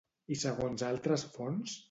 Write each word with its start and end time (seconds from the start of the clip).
I 0.35 0.37
segons 0.45 0.85
altres 0.89 1.27
fonts? 1.37 1.77